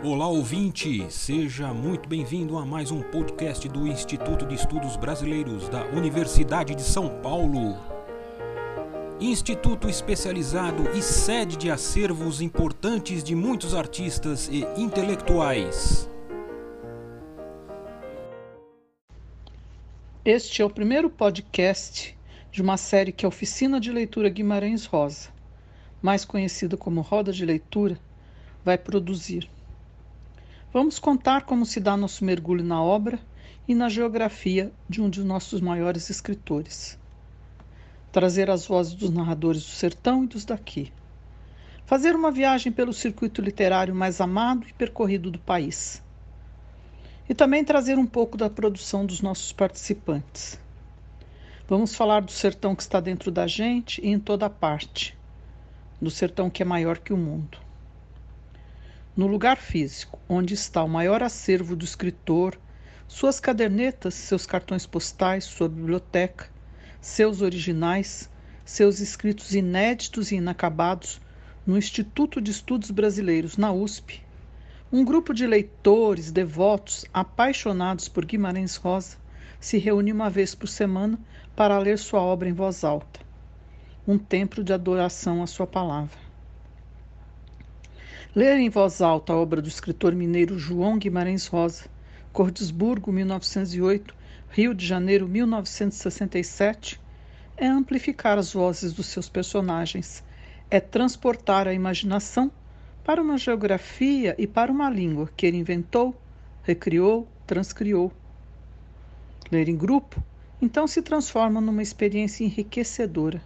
Olá 0.00 0.28
ouvinte, 0.28 1.10
seja 1.10 1.74
muito 1.74 2.08
bem-vindo 2.08 2.56
a 2.56 2.64
mais 2.64 2.92
um 2.92 3.02
podcast 3.02 3.68
do 3.68 3.84
Instituto 3.84 4.46
de 4.46 4.54
Estudos 4.54 4.96
Brasileiros 4.96 5.68
da 5.68 5.86
Universidade 5.86 6.72
de 6.76 6.82
São 6.82 7.20
Paulo. 7.20 7.76
Instituto 9.20 9.88
especializado 9.88 10.88
e 10.96 11.02
sede 11.02 11.56
de 11.56 11.68
acervos 11.68 12.40
importantes 12.40 13.24
de 13.24 13.34
muitos 13.34 13.74
artistas 13.74 14.48
e 14.52 14.64
intelectuais. 14.80 16.08
Este 20.24 20.62
é 20.62 20.64
o 20.64 20.70
primeiro 20.70 21.10
podcast 21.10 22.16
de 22.52 22.62
uma 22.62 22.76
série 22.76 23.10
que 23.10 23.24
é 23.24 23.26
a 23.26 23.30
Oficina 23.30 23.80
de 23.80 23.90
Leitura 23.90 24.28
Guimarães 24.28 24.86
Rosa, 24.86 25.30
mais 26.00 26.24
conhecida 26.24 26.76
como 26.76 27.00
Roda 27.00 27.32
de 27.32 27.44
Leitura, 27.44 27.98
vai 28.64 28.78
produzir. 28.78 29.57
Vamos 30.70 30.98
contar 30.98 31.44
como 31.44 31.64
se 31.64 31.80
dá 31.80 31.96
nosso 31.96 32.22
mergulho 32.22 32.62
na 32.62 32.82
obra 32.82 33.18
e 33.66 33.74
na 33.74 33.88
geografia 33.88 34.70
de 34.86 35.00
um 35.00 35.08
de 35.08 35.24
nossos 35.24 35.62
maiores 35.62 36.10
escritores. 36.10 36.98
Trazer 38.12 38.50
as 38.50 38.66
vozes 38.66 38.92
dos 38.92 39.08
narradores 39.08 39.62
do 39.62 39.70
sertão 39.70 40.24
e 40.24 40.26
dos 40.26 40.44
daqui. 40.44 40.92
Fazer 41.86 42.14
uma 42.14 42.30
viagem 42.30 42.70
pelo 42.70 42.92
circuito 42.92 43.40
literário 43.40 43.94
mais 43.94 44.20
amado 44.20 44.66
e 44.68 44.72
percorrido 44.74 45.30
do 45.30 45.38
país. 45.38 46.02
E 47.26 47.34
também 47.34 47.64
trazer 47.64 47.98
um 47.98 48.06
pouco 48.06 48.36
da 48.36 48.50
produção 48.50 49.06
dos 49.06 49.22
nossos 49.22 49.54
participantes. 49.54 50.60
Vamos 51.66 51.94
falar 51.94 52.20
do 52.20 52.30
sertão 52.30 52.76
que 52.76 52.82
está 52.82 53.00
dentro 53.00 53.30
da 53.30 53.46
gente 53.46 54.02
e 54.04 54.08
em 54.08 54.20
toda 54.20 54.50
parte, 54.50 55.16
do 56.00 56.10
sertão 56.10 56.50
que 56.50 56.62
é 56.62 56.66
maior 56.66 56.98
que 56.98 57.14
o 57.14 57.16
mundo 57.16 57.67
no 59.18 59.26
lugar 59.26 59.56
físico, 59.56 60.16
onde 60.28 60.54
está 60.54 60.80
o 60.84 60.88
maior 60.88 61.24
acervo 61.24 61.74
do 61.74 61.84
escritor, 61.84 62.56
suas 63.08 63.40
cadernetas, 63.40 64.14
seus 64.14 64.46
cartões 64.46 64.86
postais, 64.86 65.42
sua 65.42 65.68
biblioteca, 65.68 66.48
seus 67.00 67.42
originais, 67.42 68.30
seus 68.64 69.00
escritos 69.00 69.56
inéditos 69.56 70.30
e 70.30 70.36
inacabados 70.36 71.20
no 71.66 71.76
Instituto 71.76 72.40
de 72.40 72.52
Estudos 72.52 72.92
Brasileiros, 72.92 73.56
na 73.56 73.72
USP, 73.72 74.22
um 74.92 75.04
grupo 75.04 75.34
de 75.34 75.48
leitores, 75.48 76.30
devotos, 76.30 77.04
apaixonados 77.12 78.08
por 78.08 78.24
Guimarães 78.24 78.76
Rosa, 78.76 79.16
se 79.58 79.78
reúne 79.78 80.12
uma 80.12 80.30
vez 80.30 80.54
por 80.54 80.68
semana 80.68 81.18
para 81.56 81.76
ler 81.80 81.98
sua 81.98 82.20
obra 82.20 82.48
em 82.48 82.52
voz 82.52 82.84
alta. 82.84 83.18
Um 84.06 84.16
templo 84.16 84.62
de 84.62 84.72
adoração 84.72 85.42
à 85.42 85.46
sua 85.48 85.66
palavra. 85.66 86.27
Ler 88.36 88.58
em 88.58 88.68
voz 88.68 89.00
alta 89.00 89.32
a 89.32 89.36
obra 89.36 89.62
do 89.62 89.68
escritor 89.68 90.14
mineiro 90.14 90.58
João 90.58 90.98
Guimarães 90.98 91.46
Rosa, 91.46 91.86
Cordesburgo, 92.30 93.10
1908, 93.10 94.14
Rio 94.50 94.74
de 94.74 94.84
Janeiro, 94.86 95.26
1967, 95.26 97.00
é 97.56 97.66
amplificar 97.66 98.36
as 98.36 98.52
vozes 98.52 98.92
dos 98.92 99.06
seus 99.06 99.30
personagens, 99.30 100.22
é 100.70 100.78
transportar 100.78 101.66
a 101.66 101.72
imaginação 101.72 102.52
para 103.02 103.22
uma 103.22 103.38
geografia 103.38 104.34
e 104.36 104.46
para 104.46 104.70
uma 104.70 104.90
língua 104.90 105.30
que 105.34 105.46
ele 105.46 105.56
inventou, 105.56 106.14
recriou, 106.62 107.26
transcriou. 107.46 108.12
Ler 109.50 109.70
em 109.70 109.76
grupo, 109.76 110.22
então, 110.60 110.86
se 110.86 111.00
transforma 111.00 111.62
numa 111.62 111.82
experiência 111.82 112.44
enriquecedora. 112.44 113.40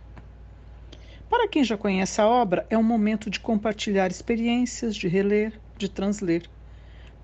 Para 1.32 1.48
quem 1.48 1.64
já 1.64 1.78
conhece 1.78 2.20
a 2.20 2.26
obra, 2.28 2.66
é 2.68 2.76
um 2.76 2.82
momento 2.82 3.30
de 3.30 3.40
compartilhar 3.40 4.10
experiências, 4.10 4.94
de 4.94 5.08
reler, 5.08 5.58
de 5.78 5.88
transler. 5.88 6.42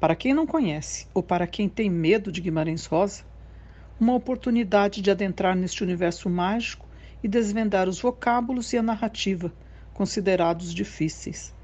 Para 0.00 0.16
quem 0.16 0.32
não 0.32 0.46
conhece, 0.46 1.06
ou 1.12 1.22
para 1.22 1.46
quem 1.46 1.68
tem 1.68 1.90
medo 1.90 2.32
de 2.32 2.40
Guimarães 2.40 2.86
Rosa, 2.86 3.22
uma 4.00 4.14
oportunidade 4.14 5.02
de 5.02 5.10
adentrar 5.10 5.54
neste 5.54 5.82
universo 5.82 6.30
mágico 6.30 6.88
e 7.22 7.28
desvendar 7.28 7.86
os 7.86 8.00
vocábulos 8.00 8.72
e 8.72 8.78
a 8.78 8.82
narrativa, 8.82 9.52
considerados 9.92 10.72
difíceis. 10.72 11.54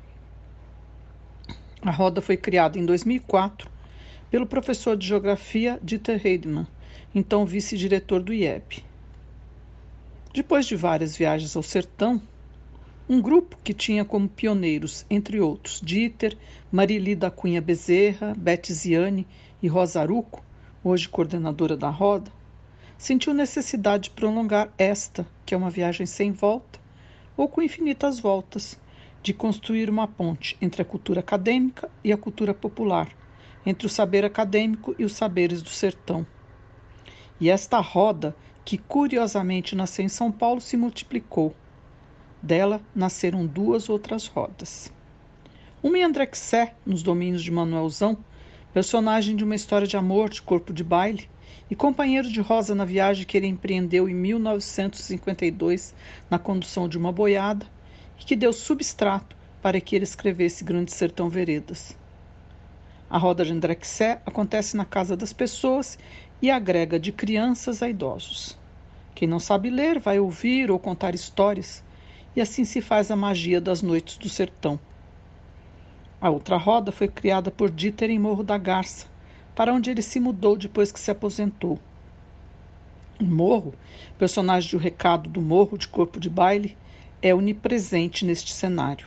A 1.80 1.90
roda 1.90 2.20
foi 2.20 2.36
criada 2.36 2.78
em 2.78 2.84
2004 2.84 3.70
pelo 4.30 4.46
professor 4.46 4.98
de 4.98 5.06
geografia 5.06 5.80
Dieter 5.82 6.20
Heidemann, 6.22 6.66
então 7.14 7.46
vice-diretor 7.46 8.22
do 8.22 8.34
IEP. 8.34 8.84
Depois 10.34 10.66
de 10.66 10.76
várias 10.76 11.16
viagens 11.16 11.56
ao 11.56 11.62
sertão, 11.62 12.20
um 13.06 13.20
grupo 13.20 13.58
que 13.62 13.74
tinha 13.74 14.02
como 14.02 14.28
pioneiros, 14.28 15.04
entre 15.10 15.38
outros, 15.38 15.80
Dieter, 15.82 16.38
Marili 16.72 17.14
da 17.14 17.30
Cunha 17.30 17.60
Bezerra, 17.60 18.34
Bete 18.34 18.72
Ziane 18.72 19.26
e 19.62 19.68
Rosa 19.68 20.00
Aruco, 20.00 20.42
hoje 20.82 21.06
coordenadora 21.08 21.76
da 21.76 21.90
roda, 21.90 22.32
sentiu 22.96 23.34
necessidade 23.34 24.04
de 24.04 24.10
prolongar 24.10 24.72
esta, 24.78 25.26
que 25.44 25.54
é 25.54 25.56
uma 25.56 25.68
viagem 25.68 26.06
sem 26.06 26.32
volta, 26.32 26.80
ou 27.36 27.46
com 27.46 27.60
infinitas 27.60 28.18
voltas, 28.18 28.80
de 29.22 29.34
construir 29.34 29.90
uma 29.90 30.08
ponte 30.08 30.56
entre 30.60 30.80
a 30.80 30.84
cultura 30.84 31.20
acadêmica 31.20 31.90
e 32.02 32.10
a 32.10 32.16
cultura 32.16 32.54
popular, 32.54 33.10
entre 33.66 33.86
o 33.86 33.90
saber 33.90 34.24
acadêmico 34.24 34.94
e 34.98 35.04
os 35.04 35.12
saberes 35.12 35.60
do 35.60 35.70
sertão. 35.70 36.26
E 37.38 37.50
esta 37.50 37.80
roda, 37.80 38.34
que 38.64 38.78
curiosamente 38.78 39.74
nasceu 39.74 40.06
em 40.06 40.08
São 40.08 40.32
Paulo, 40.32 40.60
se 40.60 40.76
multiplicou 40.76 41.54
dela 42.44 42.80
nasceram 42.94 43.46
duas 43.46 43.88
outras 43.88 44.26
rodas. 44.26 44.92
Uma 45.82 45.98
em 45.98 46.04
Andrexé, 46.04 46.74
nos 46.84 47.02
domínios 47.02 47.42
de 47.42 47.50
Manuelzão, 47.50 48.18
personagem 48.72 49.34
de 49.34 49.44
uma 49.44 49.54
história 49.54 49.86
de 49.86 49.96
amor 49.96 50.28
de 50.28 50.42
corpo 50.42 50.72
de 50.72 50.84
baile, 50.84 51.28
e 51.70 51.74
companheiro 51.74 52.28
de 52.28 52.42
Rosa 52.42 52.74
na 52.74 52.84
viagem 52.84 53.24
que 53.24 53.36
ele 53.38 53.46
empreendeu 53.46 54.06
em 54.08 54.14
1952 54.14 55.94
na 56.28 56.38
condução 56.38 56.86
de 56.86 56.98
uma 56.98 57.10
boiada 57.10 57.66
e 58.20 58.24
que 58.24 58.36
deu 58.36 58.52
substrato 58.52 59.34
para 59.62 59.80
que 59.80 59.96
ele 59.96 60.04
escrevesse 60.04 60.62
Grande 60.62 60.92
Sertão 60.92 61.30
Veredas. 61.30 61.96
A 63.08 63.16
roda 63.16 63.44
de 63.44 63.52
Andrexé 63.52 64.20
acontece 64.26 64.76
na 64.76 64.84
casa 64.84 65.16
das 65.16 65.32
pessoas 65.32 65.98
e 66.42 66.50
agrega 66.50 67.00
de 67.00 67.10
crianças 67.10 67.82
a 67.82 67.88
idosos. 67.88 68.58
Quem 69.14 69.26
não 69.26 69.40
sabe 69.40 69.70
ler 69.70 69.98
vai 69.98 70.18
ouvir 70.18 70.70
ou 70.70 70.78
contar 70.78 71.14
histórias 71.14 71.82
e 72.36 72.40
assim 72.40 72.64
se 72.64 72.80
faz 72.80 73.10
a 73.10 73.16
magia 73.16 73.60
das 73.60 73.82
noites 73.82 74.16
do 74.16 74.28
sertão. 74.28 74.78
A 76.20 76.30
outra 76.30 76.56
roda 76.56 76.90
foi 76.90 77.06
criada 77.06 77.50
por 77.50 77.70
Dieter 77.70 78.10
em 78.10 78.18
Morro 78.18 78.42
da 78.42 78.56
Garça, 78.56 79.06
para 79.54 79.72
onde 79.72 79.90
ele 79.90 80.02
se 80.02 80.18
mudou 80.18 80.56
depois 80.56 80.90
que 80.90 80.98
se 80.98 81.10
aposentou. 81.10 81.78
O 83.20 83.24
Morro, 83.24 83.74
personagem 84.18 84.70
do 84.70 84.78
recado 84.78 85.28
do 85.28 85.40
Morro 85.40 85.78
de 85.78 85.86
Corpo 85.86 86.18
de 86.18 86.28
Baile, 86.28 86.76
é 87.22 87.34
onipresente 87.34 88.24
neste 88.24 88.52
cenário. 88.52 89.06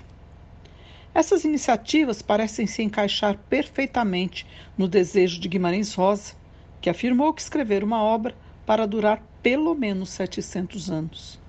Essas 1.13 1.43
iniciativas 1.43 2.21
parecem 2.21 2.67
se 2.67 2.83
encaixar 2.83 3.37
perfeitamente 3.49 4.45
no 4.77 4.87
desejo 4.87 5.39
de 5.39 5.49
Guimarães 5.49 5.93
Rosa, 5.93 6.35
que 6.79 6.89
afirmou 6.89 7.33
que 7.33 7.41
escrever 7.41 7.83
uma 7.83 8.01
obra 8.01 8.35
para 8.65 8.85
durar 8.85 9.21
pelo 9.41 9.73
menos 9.73 10.09
700 10.11 10.91
anos. 10.91 11.39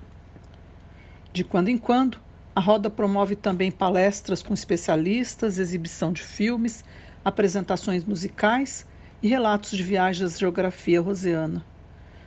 De 1.33 1.45
quando 1.45 1.69
em 1.69 1.77
quando, 1.77 2.19
a 2.57 2.61
roda 2.61 2.89
promove 2.89 3.37
também 3.37 3.71
palestras 3.71 4.43
com 4.43 4.55
especialistas, 4.55 5.59
exibição 5.59 6.13
de 6.13 6.23
filmes, 6.23 6.83
apresentações 7.25 8.05
musicais 8.05 8.87
e 9.23 9.29
relatos 9.29 9.71
de 9.71 9.83
viagens 9.83 10.35
à 10.35 10.39
geografia 10.39 11.01
roseana. 11.01 11.65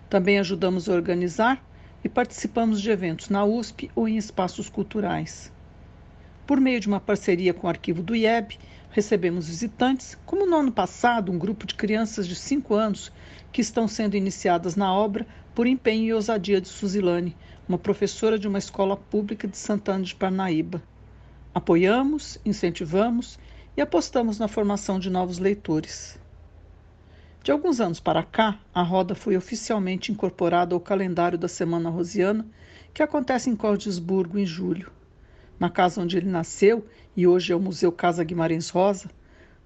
Também 0.09 0.39
ajudamos 0.39 0.87
a 0.87 0.93
organizar 0.93 1.61
e 2.03 2.09
participamos 2.09 2.81
de 2.81 2.91
eventos 2.91 3.29
na 3.29 3.43
USP 3.43 3.89
ou 3.95 4.07
em 4.07 4.17
espaços 4.17 4.69
culturais. 4.69 5.51
Por 6.45 6.59
meio 6.59 6.79
de 6.79 6.87
uma 6.87 6.99
parceria 6.99 7.53
com 7.53 7.65
o 7.65 7.69
arquivo 7.69 8.03
do 8.03 8.15
IEB, 8.15 8.57
recebemos 8.91 9.47
visitantes, 9.47 10.17
como 10.25 10.45
no 10.45 10.57
ano 10.57 10.71
passado, 10.71 11.31
um 11.31 11.39
grupo 11.39 11.65
de 11.65 11.75
crianças 11.75 12.27
de 12.27 12.35
5 12.35 12.73
anos 12.73 13.11
que 13.51 13.61
estão 13.61 13.87
sendo 13.87 14.15
iniciadas 14.15 14.75
na 14.75 14.93
obra 14.93 15.25
por 15.55 15.65
empenho 15.65 16.05
e 16.05 16.13
ousadia 16.13 16.61
de 16.61 16.67
Suzilane, 16.67 17.35
uma 17.71 17.77
professora 17.77 18.37
de 18.37 18.49
uma 18.49 18.59
escola 18.59 18.97
pública 18.97 19.47
de 19.47 19.57
Santana 19.57 20.03
de 20.03 20.13
Parnaíba. 20.13 20.83
Apoiamos, 21.55 22.37
incentivamos 22.43 23.39
e 23.77 23.81
apostamos 23.81 24.37
na 24.37 24.49
formação 24.49 24.99
de 24.99 25.09
novos 25.09 25.39
leitores. 25.39 26.19
De 27.41 27.49
alguns 27.49 27.79
anos 27.79 28.01
para 28.01 28.23
cá, 28.23 28.59
a 28.73 28.81
roda 28.81 29.15
foi 29.15 29.37
oficialmente 29.37 30.11
incorporada 30.11 30.75
ao 30.75 30.81
calendário 30.81 31.37
da 31.37 31.47
Semana 31.47 31.89
Rosiana, 31.89 32.45
que 32.93 33.01
acontece 33.01 33.49
em 33.49 33.55
Cordesburgo 33.55 34.37
em 34.37 34.45
julho. 34.45 34.91
Na 35.57 35.69
casa 35.69 36.01
onde 36.01 36.17
ele 36.17 36.29
nasceu, 36.29 36.85
e 37.15 37.25
hoje 37.25 37.53
é 37.53 37.55
o 37.55 37.59
Museu 37.61 37.89
Casa 37.89 38.21
Guimarães 38.21 38.67
Rosa, 38.67 39.09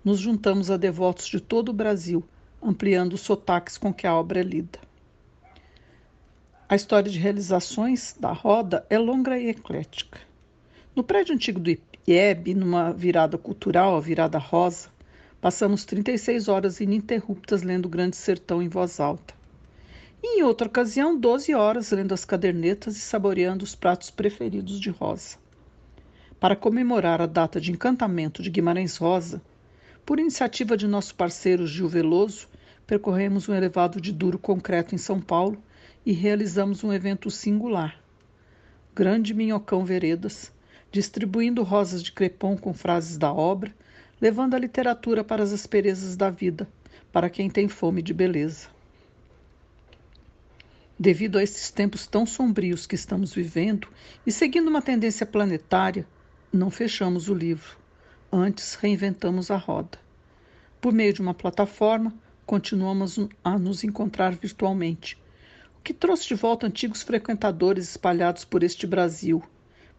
nos 0.03 0.19
juntamos 0.19 0.69
a 0.69 0.77
devotos 0.77 1.25
de 1.25 1.39
todo 1.39 1.69
o 1.69 1.73
Brasil, 1.73 2.23
ampliando 2.61 3.13
os 3.13 3.21
sotaques 3.21 3.79
com 3.79 3.91
que 3.91 4.05
a 4.05 4.13
obra 4.13 4.41
é 4.41 4.43
lida. 4.43 4.77
A 6.67 6.75
história 6.75 7.11
de 7.11 7.19
realizações 7.19 8.15
da 8.19 8.31
roda 8.31 8.85
é 8.89 8.97
longa 8.97 9.37
e 9.37 9.49
eclética. 9.49 10.19
No 10.95 11.03
prédio 11.03 11.35
antigo 11.35 11.59
do 11.59 11.69
IEB, 12.07 12.55
numa 12.55 12.91
virada 12.91 13.37
cultural, 13.37 13.95
a 13.95 14.01
virada 14.01 14.37
rosa, 14.37 14.89
Passamos 15.45 15.85
36 15.85 16.47
horas 16.47 16.79
ininterruptas 16.79 17.61
lendo 17.61 17.85
o 17.85 17.89
Grande 17.89 18.15
Sertão 18.15 18.63
em 18.63 18.67
voz 18.67 18.99
alta. 18.99 19.35
E 20.23 20.39
em 20.39 20.43
outra 20.43 20.67
ocasião, 20.67 21.15
12 21.15 21.53
horas 21.53 21.91
lendo 21.91 22.15
as 22.15 22.25
cadernetas 22.25 22.97
e 22.97 22.99
saboreando 22.99 23.63
os 23.63 23.75
pratos 23.75 24.09
preferidos 24.09 24.79
de 24.79 24.89
Rosa. 24.89 25.37
Para 26.39 26.55
comemorar 26.55 27.21
a 27.21 27.27
data 27.27 27.61
de 27.61 27.71
encantamento 27.71 28.41
de 28.41 28.49
Guimarães 28.49 28.97
Rosa, 28.97 29.39
por 30.03 30.19
iniciativa 30.19 30.75
de 30.75 30.87
nosso 30.87 31.13
parceiro 31.13 31.67
Gil 31.67 31.87
Veloso, 31.87 32.47
percorremos 32.87 33.47
um 33.47 33.53
elevado 33.53 34.01
de 34.01 34.11
duro 34.11 34.39
concreto 34.39 34.95
em 34.95 34.97
São 34.97 35.21
Paulo 35.21 35.61
e 36.05 36.11
realizamos 36.11 36.83
um 36.83 36.93
evento 36.93 37.31
singular. 37.31 37.99
Grande 38.93 39.33
Minhocão 39.33 39.83
Veredas, 39.83 40.51
distribuindo 40.91 41.63
rosas 41.63 42.03
de 42.03 42.11
crepom 42.11 42.55
com 42.55 42.73
frases 42.73 43.17
da 43.17 43.33
obra, 43.33 43.73
levando 44.21 44.53
a 44.53 44.59
literatura 44.59 45.23
para 45.23 45.43
as 45.43 45.51
asperezas 45.51 46.15
da 46.15 46.29
vida, 46.29 46.69
para 47.11 47.29
quem 47.29 47.49
tem 47.49 47.67
fome 47.67 48.01
de 48.01 48.13
beleza. 48.13 48.67
Devido 50.97 51.37
a 51.37 51.43
esses 51.43 51.71
tempos 51.71 52.07
tão 52.07 52.25
sombrios 52.25 52.87
que 52.87 52.95
estamos 52.95 53.33
vivendo 53.33 53.89
e 54.25 54.31
seguindo 54.31 54.69
uma 54.69 54.81
tendência 54.81 55.25
planetária, 55.25 56.07
não 56.53 56.69
fechamos 56.69 57.27
o 57.27 57.33
livro. 57.33 57.77
Antes, 58.31 58.75
reinventamos 58.75 59.51
a 59.51 59.57
roda. 59.57 59.99
Por 60.79 60.93
meio 60.93 61.11
de 61.11 61.21
uma 61.21 61.33
plataforma, 61.33 62.13
continuamos 62.45 63.19
a 63.43 63.59
nos 63.59 63.83
encontrar 63.83 64.35
virtualmente, 64.35 65.17
que 65.85 65.93
trouxe 65.93 66.27
de 66.27 66.33
volta 66.33 66.65
antigos 66.65 67.03
frequentadores 67.03 67.91
espalhados 67.91 68.43
por 68.43 68.63
este 68.63 68.87
Brasil. 68.87 69.43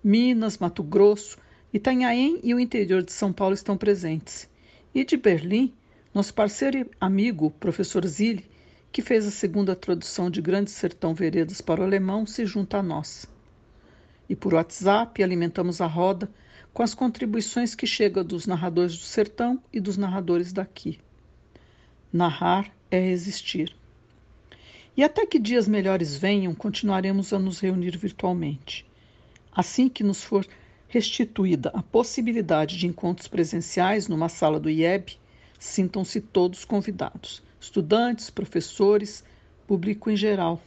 Minas, 0.03 0.59
Mato 0.59 0.83
Grosso, 0.83 1.39
Itanhaém 1.73 2.41
e 2.43 2.53
o 2.53 2.59
interior 2.59 3.05
de 3.05 3.13
São 3.13 3.33
Paulo 3.33 3.55
estão 3.55 3.77
presentes. 3.77 4.49
E 4.93 5.05
de 5.05 5.17
Berlim, 5.17 5.73
nosso 6.13 6.35
parceiro 6.35 6.79
e 6.79 6.91
amigo, 7.01 7.53
professor 7.53 8.05
Zilli, 8.05 8.51
que 8.91 9.01
fez 9.01 9.29
a 9.29 9.31
segunda 9.31 9.77
tradução 9.77 10.29
de 10.29 10.43
Grande 10.43 10.73
Sertão 10.73 11.15
Veredas 11.15 11.61
para 11.61 11.81
o 11.81 11.85
alemão, 11.85 12.27
se 12.27 12.45
junta 12.45 12.79
a 12.79 12.83
nós. 12.83 13.25
E 14.29 14.35
por 14.35 14.55
WhatsApp 14.55 15.23
alimentamos 15.23 15.81
a 15.81 15.87
roda 15.87 16.29
com 16.75 16.83
as 16.83 16.95
contribuições 16.95 17.77
que 17.77 17.87
chegam 17.87 18.25
dos 18.25 18.45
narradores 18.45 18.99
do 18.99 19.05
sertão 19.05 19.63
e 19.73 19.79
dos 19.79 19.97
narradores 19.97 20.53
daqui. 20.53 20.99
Narrar 22.13 22.73
é 22.91 23.09
existir. 23.09 23.77
E 24.97 25.05
até 25.05 25.27
que 25.27 25.39
dias 25.39 25.69
melhores 25.69 26.17
venham, 26.17 26.55
continuaremos 26.55 27.31
a 27.33 27.39
nos 27.39 27.61
reunir 27.61 27.99
virtualmente. 27.99 28.87
Assim 29.53 29.91
que 29.91 30.03
nos 30.03 30.25
for 30.25 30.47
restituída 30.89 31.71
a 31.75 31.83
possibilidade 31.83 32.79
de 32.79 32.87
encontros 32.87 33.29
presenciais 33.29 34.09
numa 34.09 34.31
sala 34.31 34.59
do 34.59 34.71
IEB, 34.71 35.19
sintam-se 35.59 36.19
todos 36.21 36.65
convidados, 36.65 37.43
estudantes, 37.61 38.31
professores, 38.31 39.23
público 39.67 40.11
em 40.11 40.17
geral. 40.17 40.63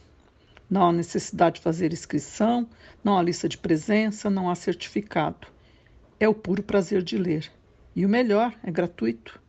Não 0.70 0.84
há 0.84 0.92
necessidade 0.92 1.56
de 1.56 1.62
fazer 1.62 1.92
inscrição, 1.92 2.68
não 3.02 3.18
há 3.18 3.22
lista 3.22 3.48
de 3.48 3.58
presença, 3.58 4.30
não 4.30 4.48
há 4.48 4.54
certificado. 4.54 5.48
É 6.20 6.28
o 6.28 6.34
puro 6.34 6.62
prazer 6.62 7.02
de 7.02 7.18
ler. 7.18 7.50
E 7.96 8.06
o 8.06 8.08
melhor, 8.08 8.54
é 8.62 8.70
gratuito. 8.70 9.40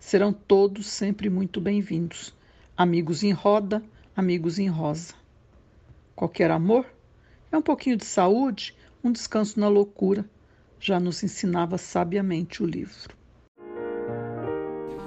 Serão 0.00 0.32
todos 0.32 0.88
sempre 0.88 1.30
muito 1.30 1.60
bem-vindos. 1.60 2.34
Amigos 2.76 3.22
em 3.22 3.30
roda, 3.30 3.80
amigos 4.16 4.58
em 4.58 4.68
rosa. 4.68 5.14
Qualquer 6.14 6.50
amor 6.50 6.86
é 7.50 7.56
um 7.56 7.62
pouquinho 7.62 7.96
de 7.96 8.04
saúde, 8.04 8.74
um 9.02 9.10
descanso 9.10 9.58
na 9.58 9.68
loucura, 9.68 10.24
já 10.78 11.00
nos 11.00 11.22
ensinava 11.22 11.78
sabiamente 11.78 12.62
o 12.62 12.66
livro. 12.66 13.14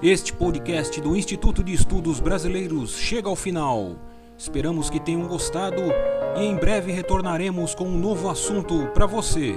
Este 0.01 0.31
podcast 0.31 1.01
do 1.01 1.15
Instituto 1.15 1.63
de 1.63 1.73
Estudos 1.73 2.19
Brasileiros 2.19 2.97
chega 2.97 3.29
ao 3.29 3.35
final. 3.35 3.97
Esperamos 4.37 4.89
que 4.89 4.99
tenham 4.99 5.27
gostado 5.27 5.81
e 6.37 6.43
em 6.43 6.55
breve 6.55 6.91
retornaremos 6.91 7.73
com 7.73 7.85
um 7.85 7.97
novo 7.97 8.29
assunto 8.29 8.87
para 8.93 9.07
você. 9.07 9.55